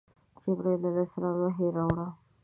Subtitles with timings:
[0.43, 1.97] جبرائیل علیه السلام وحی راوړ.